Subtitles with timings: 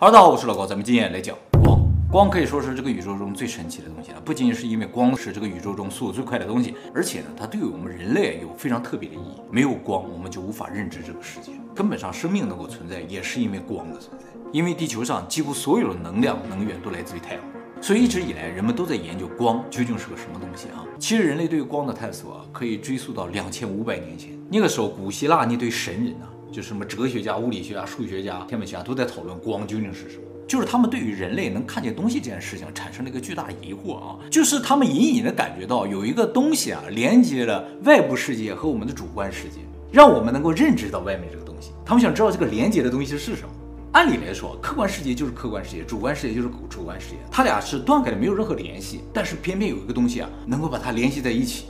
[0.00, 1.78] 哈喽，大家好，我是老高，咱们今天来讲光。
[2.10, 9.42] 光可以说是这个宇宙中最神奇的东西了，不仅仅是因为光是这个宇宙中速度最快的东西，而且呢，它对于我们人类有非常特别的意义。
[9.50, 11.52] 没有光，我们就无法认知这个世界。
[11.74, 14.24] 根本上，生命能够存在，也是因为光的存在。
[14.54, 17.42] 因为地球上几乎所有的能量、能源都来自于太阳，
[17.82, 20.82] 所以一直以来，人们都在研究光究竟是个什么东西啊。
[20.98, 24.30] 其实，人类对于光的探索啊，可以追溯到两千五百年前。
[24.50, 26.39] 那个时候，古希腊那堆神人呢、啊。
[26.52, 39.60] 就什么哲学家、物理学家、数学家、天文学家都在讨论光究竟是什么，就是他们对于人类能看见东西这件事情产生了一个巨大疑惑啊，就是他们隐隐的感觉到有一个东西啊连接了外部世界和我们的主观世界，
[39.92, 41.70] 让我们能够认知到外面这个东西。
[41.84, 43.48] 他们想知道这个连接的东西是什么。
[43.92, 49.00] 按理来说，客观世界就是客观世界，主观世界就是主观世界，它俩是断开的，没有任何联系。
[49.12, 51.66] 但是偏偏有一个东西啊能够把它联系在一起，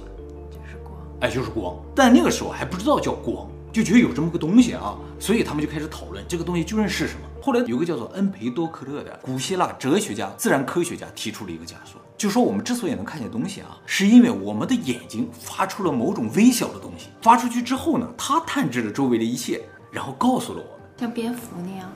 [0.50, 1.74] 就是光，哎，就是光。
[1.94, 3.46] 但那个时候还不知道叫光。
[3.72, 7.20] 就觉得有这么个东西啊，所以他们就开始讨论这个东西究竟是什么。
[7.42, 21.90] 后来有个叫做恩培多克勒的古希腊哲学家、自然科学家提出了一个假说，就说我们之所以能看见东西啊，是因为我们的眼睛发出了某种微小的东西，发出去之后呢，它探知了周围的一切，然后告诉了我们，像蝙蝠那样。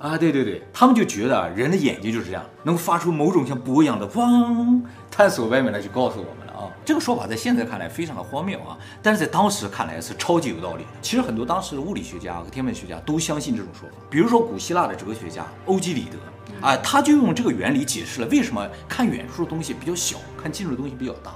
[0.00, 6.72] 啊，对对对，他们就觉得人的眼睛就是这样，能够发出某种像波一样的汪，探索外面来去告诉我们了啊。
[6.84, 10.90] 这个说法在现在看来非常的荒谬啊，但是在当时看来是超级有道理的。
[11.00, 21.32] 其实很多当时的物理学家和天文学家都相信这种说法，比如说古希腊的哲学家欧几里得啊，他就用这个原理解释了为什么看远处的东西比较小，看近处的东西比较大。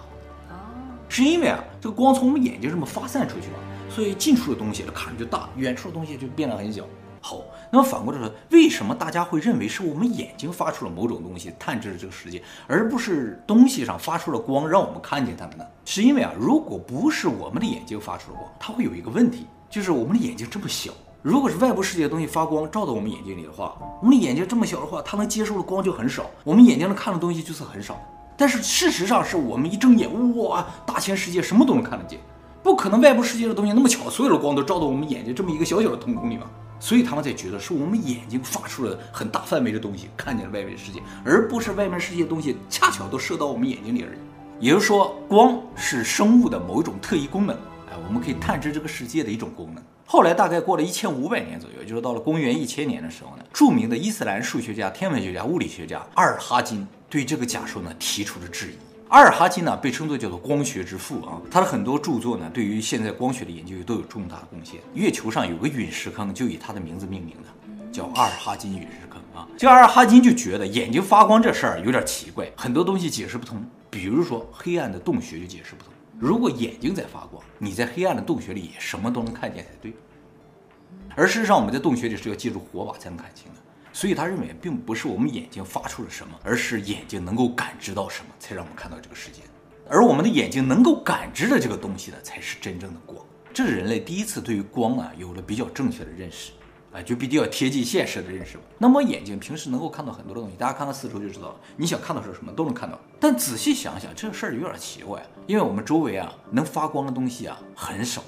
[1.08, 6.84] 是因为啊，这个光从我们眼睛这么发散出去了，所以近处的东西它看着就大，远处的东西就变得很小。
[7.20, 15.64] 好，那么反过来说，为什么大家会认为是我们眼睛发出了某种东西，探知了这个世界，而不是东西上发出了光，让我们看见它们呢？
[15.84, 28.00] 是因为啊，如果不是我们的眼睛发出了光，它会有一个问题，就是我们的眼睛这么小，如果是外部世界的东西发光照到我们眼睛里的话，我们的眼睛这么小的话，它能接受的光就很少，我们眼睛能看的东西就是很少。
[28.36, 32.20] 但是事实上是我们一睁眼，哇，大千世界什么都能看得见，
[32.62, 36.48] 不可能外部世界的东西那么巧，所有的光都照到我们眼睛这么一个小小的瞳孔里吧。
[36.80, 44.18] 所以他们才觉得是我们眼睛发出了很大范围的东西，看见了外面的世界，而不是外面世界的东西恰巧都射到我们眼睛里而已。
[44.60, 47.56] 也就是说，光是生物的某一种特异功能，
[47.90, 49.82] 哎，我们可以探知这个世界的一种功能。
[50.04, 58.87] 后来大概过了一千五百年左右，就是到了公元一千年的时候呢，著名的伊斯兰数学家、天文学家、物理学家阿尔哈金对这个假说呢提出了质疑。
[59.08, 64.80] 阿尔哈金呢，被称作叫做光学之父啊，他的很多著作呢，对于现在光学的研究都有重大贡献。
[64.92, 69.48] 月球上有个陨石坑，就以他的名字命名的，叫阿尔哈金陨石坑啊。
[69.56, 73.64] 这阿尔哈金就觉得眼睛发光这事儿有点奇怪，很多东西解释不通。
[73.88, 75.92] 比如说黑暗的洞穴就解释不通。
[76.18, 79.94] 如果眼睛在发光，你在黑暗的洞穴里什么都能看见才对。
[81.16, 83.60] 而事实上，我们在洞穴里是要借助火把才能看清的。
[83.98, 89.42] 所以他认为，并不是我们眼睛发出了什么，而是眼睛能够感知到什么，才让我们看到这个世界。
[89.88, 93.20] 而我们的眼睛能够感知的这个东西呢，才是真正的光。
[93.52, 96.52] 这是人类第一次对于光啊有了比较正确的认识，
[96.92, 98.56] 啊，就比较贴近现实的认识。
[98.78, 101.56] 那么眼睛平时能够看到很多的东西，大家看到四周就知道了。
[101.76, 102.96] 你想看到是什么都能看到。
[103.18, 108.22] 但仔细想想，这事儿有点奇怪，因为我们周围啊能发光的东西啊很少。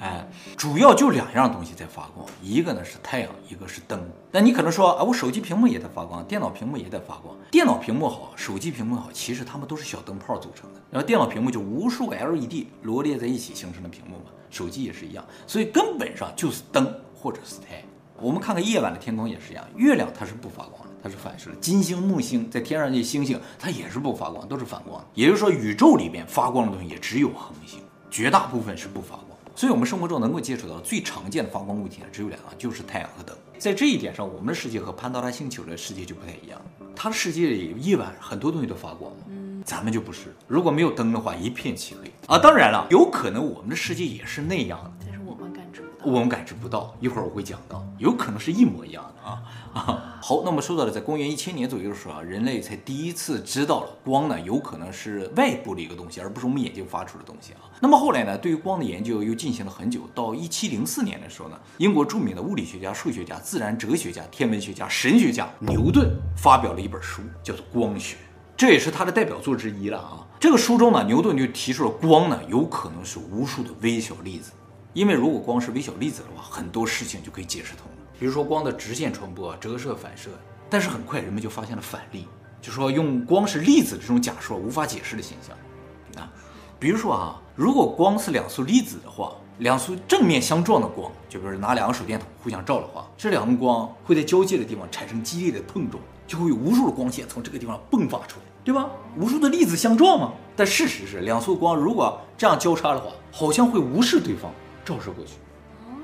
[0.00, 4.00] 哎，主要就两样东西在发光，一个呢是太阳，一个是灯。
[4.32, 7.36] 那你可能说啊，我手机屏幕也在发光，电脑屏幕也在发光。
[7.50, 10.80] 电脑屏幕好，手机屏幕好，其实它们都是小灯泡组成的。
[10.90, 15.22] 然后电脑屏幕就无数个 LED 罗列在一起形成的屏幕嘛，手机也是一样。
[15.46, 17.84] 所以根本上就是灯或者是太阳。
[18.18, 21.56] 我们看看夜晚的天空也是一样，月亮它是不发光的，它是反射的。
[21.56, 25.04] 金星、木星在天上这些星星，它也是不发光，都是反光。
[25.12, 27.80] 也就是说，宇宙里边发光的东西也只有恒星，
[28.10, 29.29] 绝大部分是不发光。
[29.60, 33.36] 所以，我们生活中能够接触到最常见的发光物体呢，只有两个，就是太阳和灯。
[33.58, 36.58] 在这一点上，我们的世界和潘多拉星球的世界就不太一样。
[36.96, 40.34] 它的世界里夜晚很多东西都发光，嗯，咱们就不是。
[40.48, 42.38] 如果没有灯的话，一片漆黑啊。
[42.38, 45.06] 当然了，有可能我们的世界也是那样的。
[46.02, 49.42] 我们感知不到，一会儿我会讲到，有可能是一模一样的啊
[49.74, 50.18] 啊。
[50.22, 57.60] 好，那么说到了，在公元一千年左右的时候啊，人类才第一次知道了光呢，有可能是外部的一个东西，而不是我们眼睛发出的东西啊。
[57.80, 68.16] 那么后来呢，对于光的研究又进行了很久，到一七零四年的时候呢，英国著名的物理学家、数学家、自然哲学家、天文学家、神学家牛顿发表了一本书，叫做《光学》，
[68.56, 70.26] 这也是他的代表作之一了啊。
[70.38, 74.52] 这个书中呢，牛顿就提出了光呢，有可能是无数的微小粒子。
[74.92, 77.98] 因为如果光是微小粒子的话，很多事情就可以解释通了。
[78.18, 80.30] 比如说光的直线传播、折射、反射。
[80.72, 82.28] 但是很快人们就发现了反例，
[82.62, 86.22] 就说用光是粒子这种假说无法解释的现象。
[86.22, 86.30] 啊，
[86.78, 98.88] 比如说啊，如果光是两束粒子的话，两束正面相撞的光，就比如拿两个手电筒互相照的话，这两个光会在交界的地方产生激烈的碰撞，就会有无数的光线从这个地方迸发出来，对吧？
[99.18, 100.32] 无数的粒子相撞嘛。
[100.54, 104.52] 但事实是，两束光如果这样交叉的话，好像会无视对方，
[104.90, 105.34] 照射过去，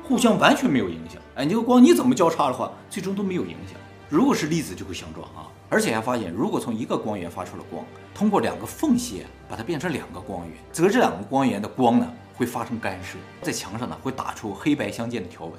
[0.06, 1.20] 互相完全没有影响。
[1.34, 3.74] 哎，你这个光你怎么交叉的话，最终都没有影响。
[4.08, 7.84] 如果是粒子就会相撞啊，而且还发现，如果从一个光源发出了光，
[8.14, 15.54] 通过两个缝隙把它变成两个光源，则这两个光源的光呢会发生干涉，在墙上呢会打出黑白相间的条纹。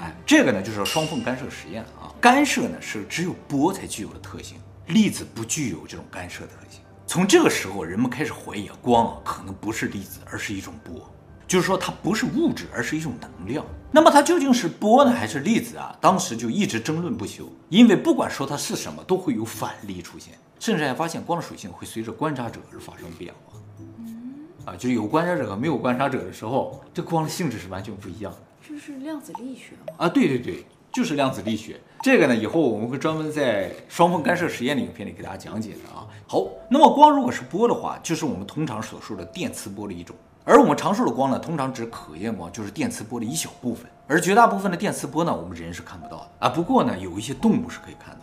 [0.00, 2.08] 哎，这个呢就是双缝干涉实验啊。
[2.18, 4.56] 干涉呢是只有波才具有的特性，
[4.86, 6.80] 粒子不具有这种干涉的特性。
[7.06, 11.06] 从这个时候，人们开始怀疑啊，光啊可能不是粒子，而是一种波。
[11.48, 13.64] 就是说，它不是物质，而是一种能量。
[13.90, 15.96] 那么它究竟是波呢，还是粒子啊？
[15.98, 17.50] 当时就一直争论不休。
[17.70, 24.70] 因为不管说它是什么，都会有反例出现，甚至还发现光的属性会随着观察者而发生变化。
[24.70, 28.38] 啊，就有观察者和没有观察者的时候，这光的性质是完全不一样的。
[28.68, 29.94] 这是量子力学吗？
[29.96, 31.80] 啊，对对对，就是量子力学。
[32.02, 36.06] 这个呢，以后我们会专门在双缝干涉实验的影片里给大家讲解的啊。
[36.26, 40.14] 好，那么光如果是波的话，就是我们通常所说的电磁波的一种。
[40.44, 43.84] 而我们常说的光呢，通常指可见光，就是电磁波的一小部分。
[44.06, 46.48] 而绝大部分的电磁波呢，我们人是看不到的啊。
[46.48, 48.20] 不过呢，有一些动物是可以看到，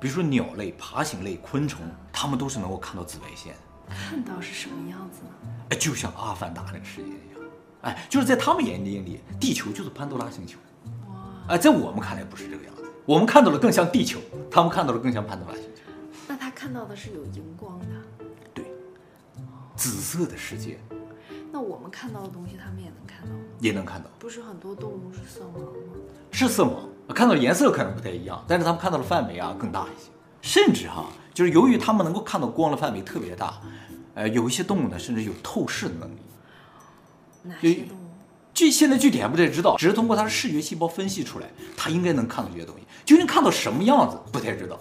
[0.00, 1.80] 比如说鸟类、爬行类、昆虫，
[2.10, 3.54] 它们都是能够看到紫外线。
[3.88, 5.50] 看到是什么样子呢？
[5.68, 7.40] 哎，就像阿凡达那个世界一样，
[7.82, 10.58] 哎，就是在他们眼睛里，地球就是潘多拉星球。
[11.08, 11.14] 哇！
[11.48, 14.18] 哎，在我们看来不是这个样子，我们看到的更像地球，
[14.50, 15.82] 他们看到的更像潘多拉星球。
[16.26, 17.86] 那他看到的是有荧光的。
[18.54, 18.64] 对，
[19.76, 20.78] 紫色的世界。
[21.52, 23.42] 那我们看到的东西，他们也能看到吗？
[23.60, 24.08] 也能看到。
[24.18, 25.72] 不是很多动物是色盲吗？
[26.30, 30.10] 是色盲，看到的颜色可能不太一样，但是他们看到的范围啊更大一些。
[30.40, 31.04] 甚至哈，
[31.34, 33.60] 就是由于他们能够看到光的范围特别大，
[34.14, 36.16] 呃，有一些动物呢，甚至有透视的能力。
[37.42, 38.00] 哪些动物？
[38.54, 42.82] 具现在具体还不太知道，只是通过它的视觉细胞分析出来，它应该能看到这些东西。
[43.04, 44.78] 究竟看到什么样子，不太知道。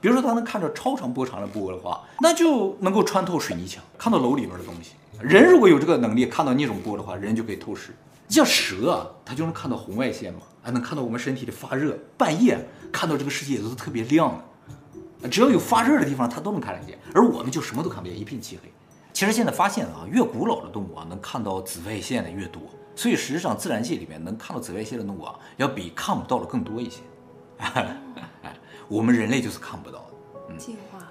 [0.00, 4.94] 比如说，它能看到超长波长的波的话，那就能够穿透水泥墙，看到楼里边的东西。
[5.22, 7.94] 人如果有这个能力看到那种波的话，人就可以透视。
[8.28, 11.98] 像蛇啊，它就能看到红外线嘛，还能看到我们身体的发热。
[12.16, 14.42] 半夜看到这个世界都是特别亮
[15.20, 16.98] 的，只要有发热的地方，它都能看得见。
[17.14, 18.72] 而我们就什么都看不见，一片漆黑。
[19.12, 22.62] 其实现在发现啊，越古老的动物啊，能看到紫外线的越多。
[22.96, 27.00] 所以实际上，自然界里面能看到紫外线的动物啊，要比看不到的更多一些。
[28.88, 30.14] 我们人类就是看不到的。
[30.48, 31.08] 嗯，进化了，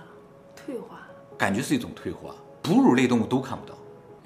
[0.56, 2.36] 退化了，感觉是一种退化。
[2.62, 3.76] 哺乳类动物都看不到。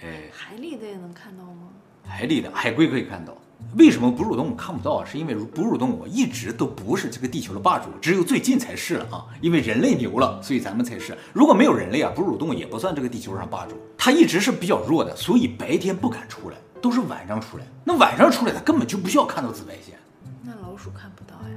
[0.05, 1.69] 哎，海里的也能看到吗？
[2.03, 3.35] 海里的海龟可以看到。
[3.75, 5.05] 为什么哺乳动物看不到啊？
[5.05, 9.25] 是因为哺乳动物一直都不是这个地球的霸主，只有最近才是了啊。
[9.41, 11.17] 因为人类牛了，所以咱们才是。
[11.33, 13.75] 如果没有人类啊，哺乳动物也不算这个地球上霸主。
[13.97, 17.65] 它一直是比较弱的，所以白天不敢出来，都是晚上出来。
[17.83, 19.97] 那晚上出来，它根本就不需要看到紫外线。
[20.43, 21.55] 那老鼠看不到呀？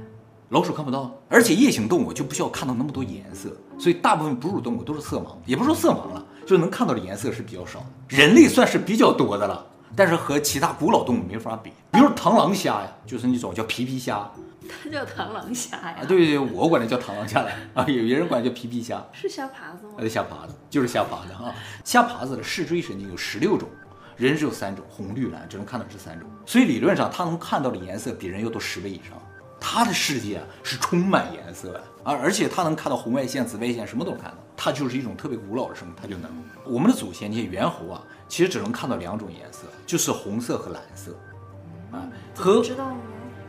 [0.49, 6.25] 老鼠看不到，而且夜行动物就不需要看到那么多颜色，所以大部分哺乳动物都是色盲，也不是说色盲了。
[6.49, 7.85] 就能看到的颜色是比较少的，
[8.17, 9.63] 人类算是比较多的了，
[9.95, 11.71] 但是和其他古老动物没法比。
[11.91, 14.27] 比如螳螂虾呀，就是那种叫皮皮虾，
[14.83, 15.97] 它叫螳螂虾呀？
[16.01, 19.93] 啊，对对对，我管它叫螳螂虾来啊，有些人管它叫皮皮虾，是虾爬子吗？
[19.99, 21.53] 呃，虾爬子就是虾爬子啊，
[21.85, 23.69] 虾爬子的视锥神经有十六种，
[24.17, 29.15] 人只有三种，红绿蓝只能看到这三种，所以理论上它能看到的颜色比人要多十倍以上。
[29.61, 34.37] 它的世界啊是充满颜色的而，而且它能看到红外线、紫外线，什么都能看到。
[34.61, 36.29] 它就是一种特别古老的生物，它就能。
[36.65, 41.15] 我们的祖先那些猿猴啊，其实只能看到两种颜色，就是红色和蓝色。
[41.93, 42.03] 啊，
[42.35, 42.97] 和知道吗？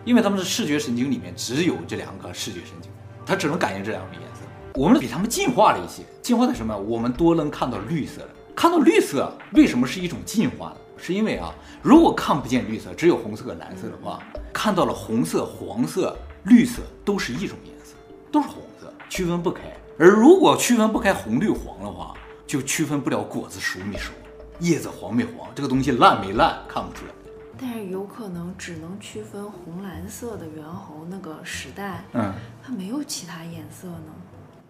[0.05, 2.93] 因为他们的视觉神经里面只有这两个视觉神经，
[3.27, 4.43] 它只能感应这两种颜色。
[4.75, 6.79] 我们比他们进化了一些，进化的什么？
[6.79, 8.29] 我们多能看到绿色了。
[8.55, 10.77] 看到绿色为什么是一种进化呢？
[10.97, 11.53] 是因为啊，
[11.83, 14.23] 如果看不见绿色，只有红色和蓝色的话。
[14.53, 17.95] 看到了红色、黄色、绿色都是一种颜色，
[18.31, 19.63] 都是红色，区分不开。
[19.99, 22.15] 而如果区分不开红、绿、黄的话，
[22.47, 24.13] 就区分不了果子熟没熟，
[24.61, 27.13] 叶子黄没黄，这个东西烂没烂看不出来。
[27.59, 32.33] 但是有可能只能区分红蓝色的猿猴那个时代，嗯，
[32.63, 34.15] 它没有其他颜色呢。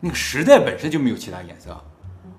[0.00, 1.80] 那个时代本身就没有其他颜色，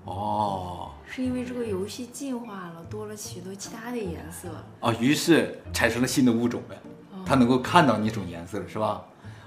[0.04, 4.48] 哦，是因为这个游戏进化了，多了许多其他的颜色
[4.80, 6.76] 啊，于是产生了新的物种呗。
[7.24, 9.00] 它能够看到那种颜色是吧？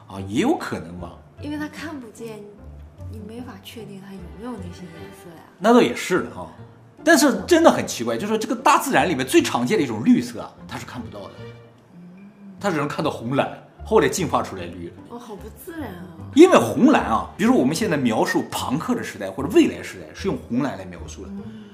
[0.08, 1.12] 啊，也有可能吧。
[1.42, 2.40] 因为它看不见，
[3.12, 5.44] 你没法确定它有没有那些颜色呀。
[5.60, 6.48] 那倒也是的哈。
[7.04, 11.32] 但是真的很奇怪，就是这个大自然里面最常见的一种绿色，它是看不到的。
[12.60, 13.48] 它只能看到红蓝，
[13.84, 14.94] 后来进化出来绿了。
[15.10, 16.08] 哦，好不自然啊。
[16.34, 21.30] 因为红蓝啊，比如说我们现在描述朋克的时代或者未来时代，是用红蓝来描述的。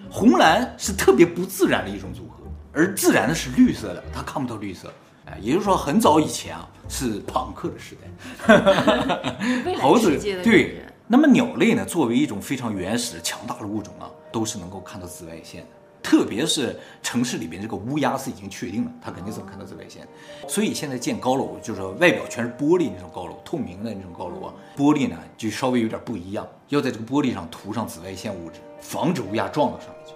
[0.10, 2.44] 红蓝是特别不自然的一种组合。
[2.74, 4.92] 而自然的是绿色的，它看不到绿色。
[5.26, 9.74] 哎，也就是说，很早以前啊，是朋克的时代。
[9.80, 10.84] 猴子对。
[11.12, 15.68] 那么鸟类呢，作为一种非常原始、强大的物种啊，都是能够看到紫外线的。
[16.02, 20.08] 特别是城市里边这个乌鸦是已经确定了，它肯定是能看到紫外线。
[20.48, 30.14] 所以现在建高楼，就是外表全是玻璃那种高楼，透明的那种高楼啊，玻璃呢就稍微有点不一样，要在这个玻璃上涂上紫外线物质，防止乌鸦撞到上面去。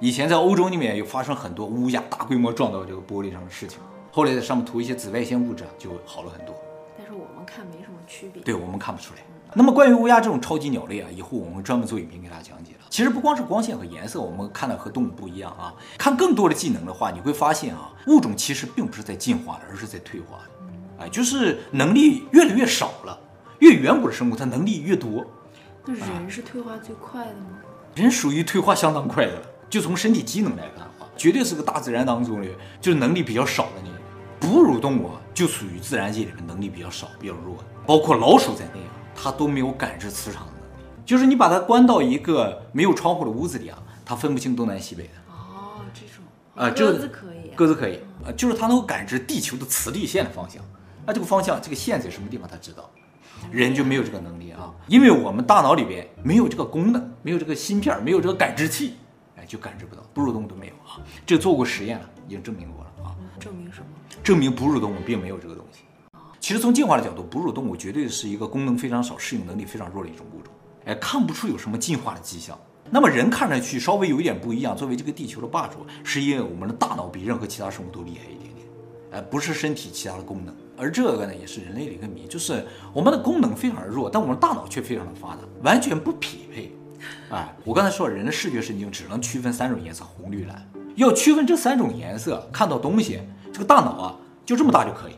[0.00, 3.78] 以前在欧洲那边有发生很多乌鸦大规模撞到这个玻璃上的事情。
[4.10, 6.56] 后来在上面涂一些紫外线物质啊，就好了很多。
[6.96, 8.42] 但是我们看没什么区别。
[8.42, 9.20] 对，我们看不出来。
[9.56, 12.86] 那么关于乌鸦这种超级鸟类啊，以后我们专门做影片给大家讲解了。
[12.90, 15.72] 其实不光是光线和颜色，我们看的和动物不一样啊。
[15.96, 21.04] 看更多的技能的话，你会发现啊，物种其实并不是在进化的，而是在退化的。
[21.04, 23.18] 哎，就是能力越来越少了。
[23.60, 25.24] 越远古的生物，它能力越多。
[25.86, 27.58] 那人是退化最快的吗？
[27.94, 32.48] 人属于退化相当快的，就从身体机能来看的话，绝对是个大自然当中的，
[32.80, 33.94] 就是能力比较少的那种。
[34.40, 41.04] 哺乳动物就属于自然界里面能力比较少、比较弱的，包括老鼠在内啊，它都没有感知磁场的能力。
[41.04, 45.10] 就是你把它关到一个没有窗户的屋子里啊，它分不清东南西北的。
[45.28, 50.62] 哦，这种啊，鸽子可以，鸽子可以啊，就是它能够感知地球的磁力线的方向。
[51.06, 52.90] 那这个方向，这个线在什么地方，它知道。
[53.50, 58.94] 人就没有这个能力啊，因为我们大脑里边没有这个功能，没有这个芯片，没有这个感知器，
[59.36, 60.02] 哎，就感知不到。
[60.14, 63.12] 哺乳动物都没有啊，这做过实验了，已经证明过了啊。
[63.38, 63.86] 证明什么？
[64.22, 65.80] 证明哺乳动物并没有这个东西。
[66.44, 70.52] 其实从进化的角度，哺乳动物绝对是一个功能非常少、适应能力非常弱的一种物种。
[70.84, 72.54] 哎，看不出有什么进化的迹象。
[72.90, 78.66] 那么人看上去稍微有一点不一样，作为这个地球的霸主，是因为我们的大脑比任何其他生物都厉害一点点。
[79.12, 80.54] 哎，不是身体其他的功能。
[80.76, 86.76] 而这个呢，也是人类的一个谜，就是我们的功能非常弱，但我们大脑却非常的发达，完全不匹配。
[87.30, 90.70] 哎，我刚才说了，人的视觉神经只能区分三种颜色：红、绿、蓝。
[90.96, 93.18] 要区分这三种颜色，看到东西，
[93.50, 95.14] 这个大脑啊就这么大就可以，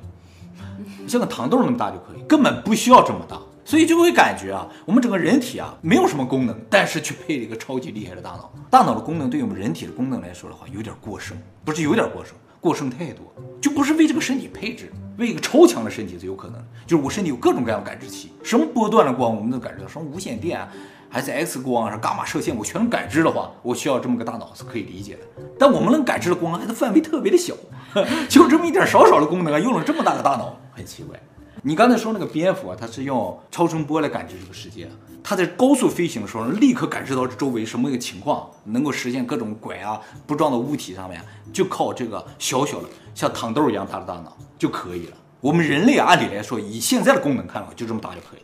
[1.09, 8.53] 像个糖豆那么大就可以，根本不需要这么大，所以就会感觉啊，我们整个人体啊没有什么功能，但是却配了一个超级厉害的大脑。
[8.71, 13.25] 大脑的功能对于我们人体的功能来说的话，有点过剩，不是有点过剩，过剩太多，
[13.61, 20.69] 就不是为这个身体配置，为一个超强的身体才有可能，就是我身体有各种各样的感知器，什么波段的光我们都感知到，什么无线电啊。
[21.09, 25.21] 还是 X 光啊，是伽马射线，我全能感知的话，我需要这么个大脑是可以理解的。
[25.57, 27.55] 但我们能感知的光还是范围特别的小，
[28.29, 31.19] 就这么一点少少的功能啊，用了这么大的大脑，很奇怪。
[31.63, 34.89] 你刚才说那个蝙蝠啊，它是用超声波来感知这个世界，
[35.25, 41.21] 它在高速飞行的时候，立刻感知到周围什么一个情况，能够实现各种拐啊，不撞到物体上面，
[41.53, 45.17] 就靠这个小小的像糖豆一样大的大脑就可以了。
[45.41, 48.41] 我们人类按理来说，以现在的功能看的话，就这么大就可以。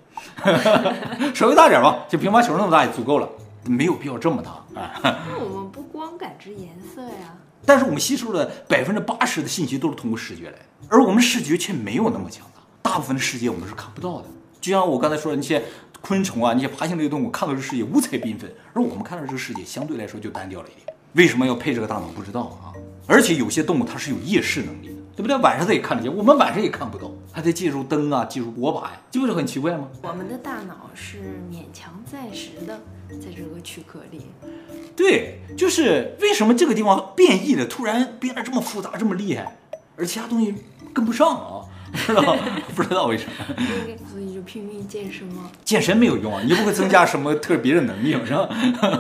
[1.35, 3.29] 稍微大点吧，就乒乓球那么大也足够了，
[3.67, 4.91] 没有必要这么大啊。
[5.03, 14.27] 那我们不光感知颜色呀，但是我们吸收的百分之八十的信息都是通过视觉来的，而我们视觉却没有那么强大，大部分的世界我们是看不到的。
[14.61, 15.63] 就像我刚才说的那些
[16.01, 20.95] 昆虫啊，那些爬行类动物看到这个世界五彩缤纷，而我们看到这个世界相对来说就单调了一点。
[21.15, 22.07] 为什么要配这个大脑？
[22.15, 22.73] 不知道啊。
[23.07, 25.02] 而且有些动物它是有夜视能力的。
[25.15, 25.37] 对不对？
[25.39, 29.89] 晚上他也看得见，我们晚上也看不到，还得借助灯啊，借助火把呀，这不是很奇怪吗？
[30.03, 31.19] 我们的大脑是
[31.51, 34.23] 勉强暂时的，在这个躯壳里。
[34.97, 39.57] 对，就是为什么这个地方变异的突然变得这么复杂，这么厉害，
[39.97, 40.55] 而其他东西
[40.95, 41.62] 跟不上啊？
[41.93, 42.37] 不知道，
[42.75, 43.33] 不知道为什么。
[44.11, 45.51] 所以就拼命健身吗？
[45.65, 48.49] 健身没有用啊，你不会增加什么特别的能力，是吧？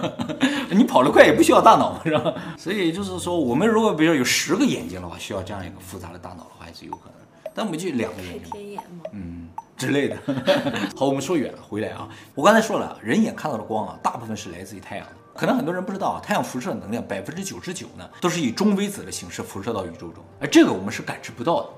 [0.70, 2.34] 你跑得快也不需要大脑，是吧？
[2.56, 7.14] 所以就是说，我们如果比如说有十个眼睛的话，需要这样一个复杂的大脑的话，还是有可能。
[7.54, 9.04] 但我们就两个眼睛，天眼吗？
[9.12, 10.16] 嗯，之类的。
[10.96, 12.08] 好，我们说远了，回来啊。
[12.34, 15.12] 我刚才说了，人眼看到的光啊，大部分是来自于太阳的。
[15.34, 21.68] 可能很多人不知道啊，太阳辐射的能量百分之九十九呢，都是以中微子的形式辐射到宇宙中，而这个我们是感知不到的。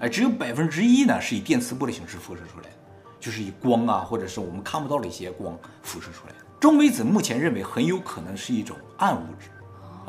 [0.00, 2.76] 哎，只有百分之一呢是以电磁波的形式辐射出来的，
[3.20, 6.38] 就是以光啊，或者是我们看不到的一些光辐射出来的。
[6.58, 9.48] 中微子目前认为很有可能是一种暗物质，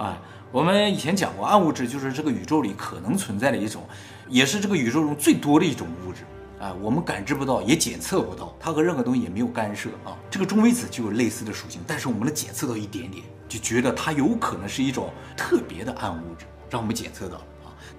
[0.02, 0.18] 啊，
[0.50, 3.84] 我们以前讲过，暗物质就是这个宇宙里可能存在的一种，
[4.30, 6.24] 也是这个宇宙中最多的一种物质，
[6.62, 10.16] 啊，我们感知不到，也检测不到，它和任何东西也没有干涉啊。
[10.30, 17.42] 这个中微子就有类似的属性，但是我们能检测到一点点，就觉得它有可能是一种特别的暗物质，让我们检测到。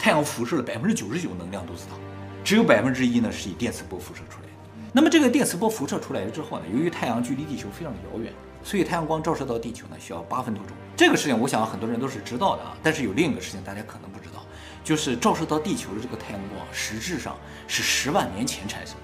[0.02, 1.94] 太阳辐射的百分之九十九能量都是它，
[2.42, 4.52] 只有百分之一呢是以电磁波辐射出来的。
[4.92, 8.32] 那么这个电磁波辐射出来了之后呢，由于太阳距离地球非常的遥远，
[8.64, 10.76] 所以太阳光照射到地球呢需要八分多钟。
[10.96, 14.44] 这个事情我想很多人都是知道的啊，但是有另一个事情大家可能不知道，
[14.82, 17.36] 就是照射到地球的这个太阳光实质上
[17.68, 19.02] 是十万年前产生的。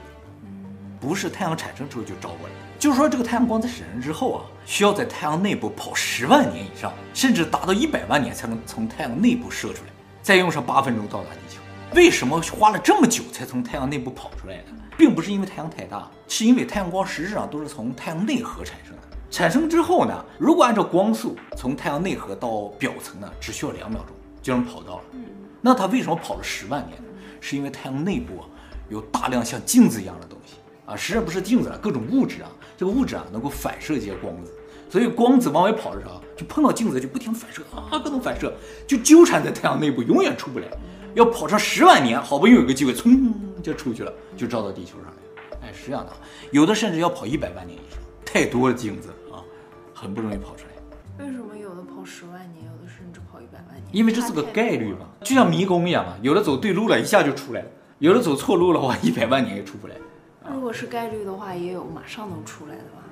[0.99, 11.61] 不是太阳产生之后就照过来的，就是说这个太阳光在产生之后啊，需要在太阳内部跑十万年以上，甚至达到一百万年才能从太阳内部射出来，再用上八分钟到达地球。
[11.95, 14.75] 为什么花了这么久才从太阳内部跑出来呢？
[14.97, 19.03] 并不是因为太阳太大，是因为太阳光实质上都是从太阳内核产生的。
[19.31, 25.05] 产生之后呢，如果按照光速从太阳内核到表层呢，只需要两秒钟就能跑到了。
[25.61, 27.09] 那它为什么跑了十万年呢？
[27.41, 28.47] 是因为太阳内部啊
[28.89, 34.53] 有大量像镜子一样的东西啊，实际上不是镜子啊，各种物质啊，这个物质啊能够反射一些光子，
[34.89, 38.53] 所以光子往外跑的时候就碰到镜子就不停反射啊，各种反射
[38.87, 40.67] 就纠缠在太阳内部，永远出不来。
[41.15, 45.69] 要跑上十万年，好不容易有个机会，噌就出去了，就照到地球上来。
[45.69, 46.13] 哎，是这样的，
[46.53, 49.43] 有的甚至要跑一百万年以上，太多的镜子啊，
[49.93, 51.25] 很不容易跑出来。
[51.25, 53.85] 为什么有的跑十万年，有的甚至跑一百万年？
[53.91, 57.67] 因为这是个概率嘛，就像迷宫一样嘛，有的走对路了，一下就出来了；
[57.99, 59.95] 有的走错路的话，一百万年也出不来。
[60.53, 63.03] 如果是概率的话，也有马上能出来的吧？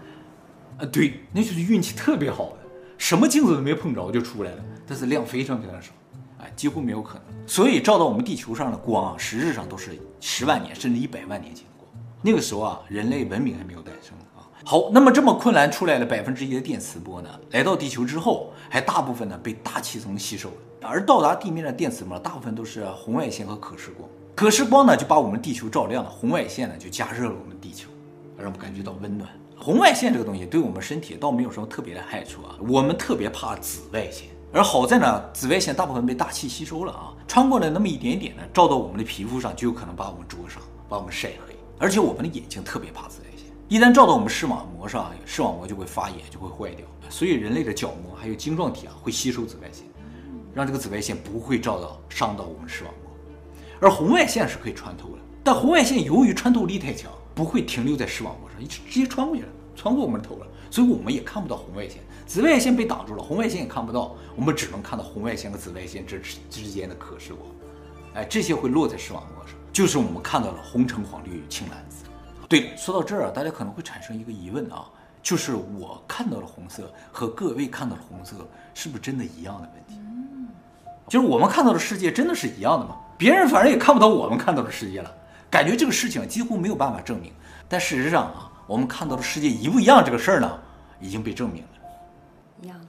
[0.79, 2.59] 啊，对，那就是运气特别好的，
[2.99, 5.93] 什么镜子都没碰着就出来了，但是量非常非常少。
[6.39, 11.91] 哎几乎没有可能，所以照到我们地球上的光啊，实质上都是十万年甚至一百万年前的光。
[12.21, 14.45] 那个时候啊，人类文明还没有诞生啊。
[14.63, 24.07] 好，那么这么困难出来了百分之一的电磁波呢，来到地球之后，还大部分呢被大气层吸收了，而到达地面的电磁波大部分都是红外线和可视光。
[24.35, 27.89] 可视光呢就把我们地球照亮了，红外线呢就加热了我们地球，
[28.37, 29.31] 让我们感觉到温暖。
[29.59, 34.29] 红外线这个东西对我们身体倒没有什么特别的害处啊，我们特别怕紫外线。
[34.53, 41.57] 而好在呢，紫外线大部分被大气吸收了啊，穿过来那么一点点呢，照到我们的皮肤上，就有可能把我们灼伤，把我们晒黑。
[41.79, 46.87] 而且我们的眼睛特别怕紫外线，一旦照到我们视网膜上，视网膜就会发炎，就会坏掉。
[47.09, 49.87] 所以人类的角膜还有晶状体啊，会吸收紫外线，
[50.55, 53.13] 让这个紫外线不会照到伤到我们视网膜。
[53.81, 62.03] 而红外线是可以穿透的，但红外线由于穿透力太强，不会停留在视网膜上，一直直接穿过去了，穿过我们的头了，所以我们也看不到红外线。
[62.27, 67.47] 紫外线被挡住了，红外线也看不到，我们只能看到红外线和紫外线之之间的可视光，
[68.15, 72.07] 哎，这些会落在视网膜上，就是我们看到了红橙黄绿青蓝紫。
[72.49, 74.87] 对了，说到这儿啊，大家可能会产生一个疑问啊，
[75.23, 80.01] 就是我看到的红色和各位看到的红色是不是真的一样的问题？
[81.07, 82.97] 就是我们看到的世界真的是一样的吗？
[83.19, 85.15] 别人反正也看不到我们看到的世界了，
[85.51, 87.33] 感觉这个事情几乎没有办法证明。
[87.69, 90.59] 但事实上啊，我们看到的世界一不一样这个事儿呢，
[91.01, 91.69] 已经被证明了。
[92.63, 92.87] 一样的，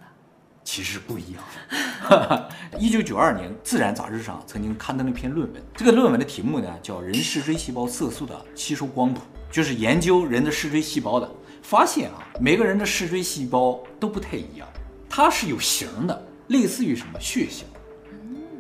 [0.64, 2.50] 其实不一样。
[2.78, 9.20] 一九九二年，《自然》杂志上曾经刊登了一篇论文，这个论文的题目呢叫《人视锥细胞色素的吸收光谱》，
[9.54, 11.30] 就是研究人的视锥细胞的。
[11.64, 14.68] 发现啊，每个人的视锥细胞都不太一样，
[15.10, 17.68] 它是有型的，类似于什么血型。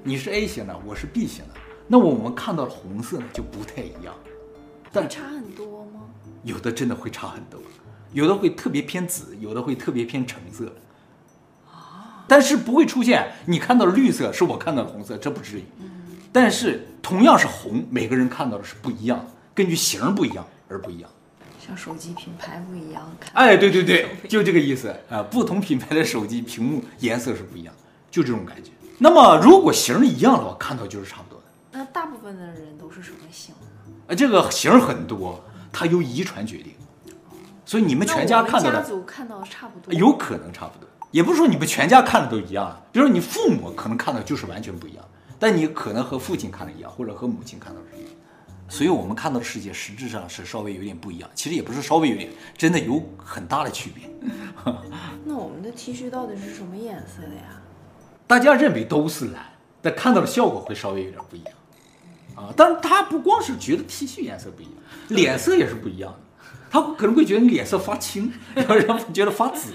[0.03, 1.53] 你是 A 型的，我是 B 型的，
[1.88, 4.13] 那我们看到的红色呢就不太一样。
[4.91, 6.02] 但差很多吗？
[6.43, 7.60] 有的真的会差很多，
[8.13, 10.73] 有的会特别偏紫，有的会特别偏橙色。
[11.69, 15.63] 啊但是不会出现你看到的绿色是我看到的红色，这不至于。
[16.32, 21.10] 但是同样是红，每个人看到的是不一样，根据型不一样而不一样。
[21.65, 25.23] 像手机品牌不一样，看哎，对对对，就这个意思啊。
[25.23, 27.73] 不同品牌的手机屏幕颜色是不一样，
[28.12, 28.71] 就这种感觉。
[29.00, 31.37] 那么如果型一样的话，看到就是差不多的。
[31.77, 33.53] 那大部分的人都是什么型？
[34.07, 36.73] 啊，这个型很多，它由遗传决定。
[37.65, 40.89] 所以你们全家看到的，家族看到的差不多，有可能差不多。
[41.11, 45.05] 也不是说你们全家看的都一样，比如说你父母可能看的就是完全不一样，
[45.37, 48.11] 但你可能和父亲看的一样，或者和母亲看到是一样，
[48.67, 51.29] 所以我们看到的世界实质上是稍微有点不一样。
[51.35, 54.09] 其实也不是稍微有点，真的有很大的区别。
[55.25, 57.61] 那我们的 T 恤到底是什么颜色的呀？
[58.25, 59.45] 大家认为都是蓝，
[59.81, 61.53] 但看到的效果会稍微有点不一样
[62.38, 62.54] 啊。
[62.56, 64.73] 但是他不光是觉得 T 恤颜色不一样，
[65.10, 66.19] 脸色也是不一样的。
[66.69, 69.73] 他可能会觉得你脸色发青，让人觉得发紫，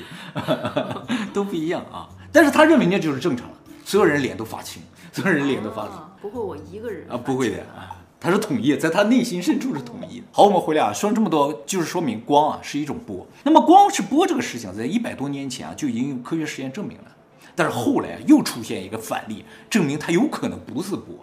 [1.32, 2.08] 都不一样啊。
[2.30, 5.92] 但是他认为那就是正常了，所有人脸都发青，所有人脸都发紫。
[6.20, 10.26] 不会我一个人啊，不会的啊，他是统一，在他内心深处是统一的。
[10.32, 13.26] 好，我们回来啊，说了这么多，就是说明光啊是一种波。
[13.42, 17.04] 那么光是波这个事情，在一百多年前啊就已经用科学实验证明了。
[17.54, 21.16] 但是后来又出现一个反例，证明它有可能不是波。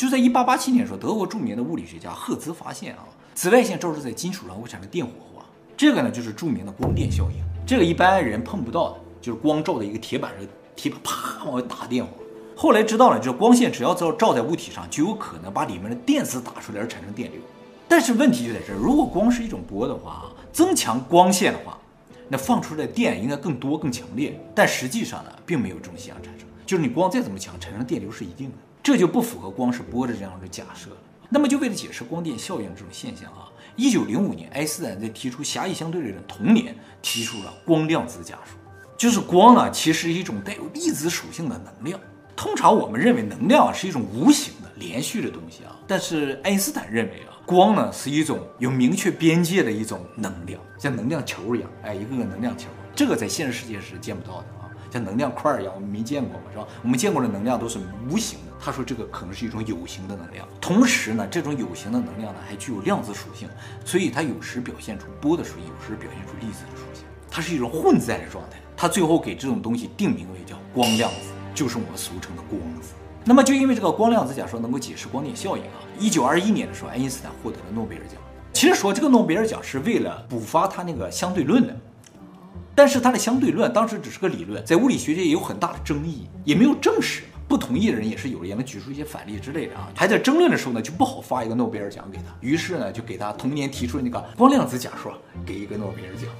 [0.00, 3.04] 就在一八八七年的时候，德国著名的物理学家赫兹发现啊。
[3.34, 5.44] 紫外线照射在金属上会产生电火花，
[5.76, 7.36] 这个呢就是著名的光电效应。
[7.66, 12.12] 这个一般人碰不到的，就是光照在一个铁板上，铁板啪往外打电火。
[12.56, 17.38] 后来知道了，就是光线只要照照在物体上，就有可能把里面的电子打出来而产生电流。
[17.86, 21.76] 但是问题就在这儿，如果光是一种波的话啊，增强光线的话，
[22.26, 24.40] 那放出来的电应该更多更强烈。
[24.54, 30.96] 但实际上呢，并没有这种现象产生，就是你光再怎么强，产生电流是一定的，这就不符合光是波的这样的假设了。
[31.28, 38.58] 那么，就为了解释光电效应这种现象啊，一九零五年，爱因斯坦在提出狭义相对论的同年，提出了光量子假说，
[38.96, 42.00] 就是光呢其实是一种带有粒子属性的能量。
[42.34, 54.46] 通常我们认为能量是一种无形的连续的东西啊，但是爱因斯坦认为啊，光呢是一种有明确边界的一种能量，像能量球一样，哎，一个个能量球，这个在现实世界是见不到的，
[54.90, 56.66] 像能量块一样，我们没见过嘛，是吧？
[56.82, 58.52] 我们见过的能量都是无形的。
[58.62, 63.48] 他说这个可能是一种有形的能量，同时呢，这种有形的能量呢还具有量子属性，
[63.84, 68.58] 所以它有时表现出波的属性，有时表现出粒子的属性，它是一种混在的状态。
[68.76, 72.92] 他最后给这种东西定名为叫光量子，就是我们俗称的光子。
[73.24, 78.14] 那么就因为这个光量子假说能够解释光电效应啊，一九二一年的时候，爱因斯坦获得了诺贝尔奖。
[78.54, 81.76] 其实说这个诺贝尔奖是为了补发他那个相对论的，
[82.74, 87.22] 但是他的相对论当时只是个理论，在物理学界也有很大的争议，也没有证实。
[87.48, 95.12] 不同意的人也是有的，也能举出一些反例之类的啊，还在争论的时候呢，就不好发一个诺贝尔奖给他，于是呢，就给他同年提出的那个光量子假说，
[95.44, 96.30] 给一个诺贝尔奖，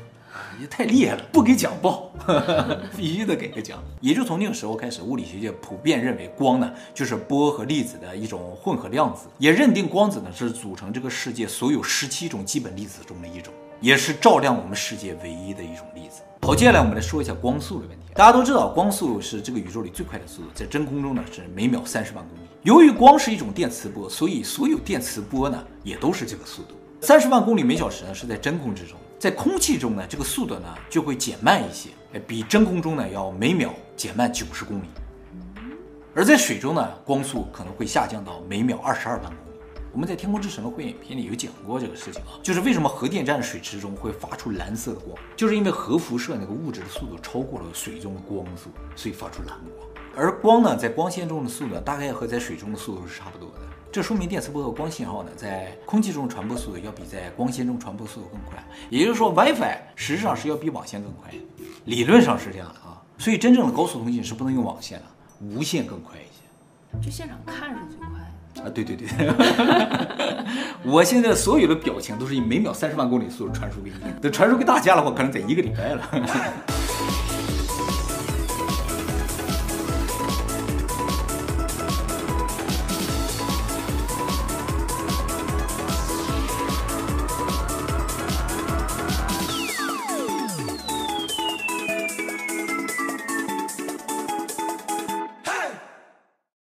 [0.61, 2.13] 也太厉害了，不给奖不
[2.97, 3.83] 必须得给个奖。
[4.01, 16.21] 也就从那个时候开始，物理学界普遍认为光呢就是波和粒子的一种混合量子，也认定光子呢是组成这个世界所有十七种基本粒子中的一种，也是照亮我们世界唯一的一种粒子。
[16.43, 18.07] 好，接下来我们来说一下光速的问题。
[18.15, 22.43] 大家都知道，光速是这个宇宙里最快的速度，在真空中呢是每秒三十万公里。
[22.63, 26.75] 由于光是一种电磁波，所以所有电磁波呢也都是这个速度。
[27.01, 31.91] 三十万公里每小时呢是在真空之中，在空气中呢这个速度呢就会减慢一些，
[32.27, 34.87] 比真空中呢要每秒减慢九十公里。
[36.15, 39.50] 而在水中呢，光速可能会下降到每秒二十二万公里。
[39.93, 49.89] 我们在《天空之城》的汇演片里有讲过这个事情啊，就是为什么核电站水池中会发出蓝色的光，就是因为核辐射那个物质的速度超过了水中的光速，所以发出蓝光。
[50.15, 58.65] 而光呢，在光线中的速度大概和在水中的速度是差不多的，这说明电磁波和光信号呢，在空气中传播速度要比在光纤中传播速度更快。
[58.91, 61.33] 也就是说，WiFi 实际上是要比网线更快，
[61.87, 63.03] 理论上是这样的啊。
[63.19, 65.07] 所以真正的高速通信是不能用网线的，
[65.41, 67.05] 无线更快一些。
[67.05, 68.20] 这现场看是最快。
[68.65, 69.07] 啊，对对对，
[70.85, 76.80] 我现在所有的表情都是以每秒三十万公里速度传输给你，等传输给大家的话，可能得一个礼拜了。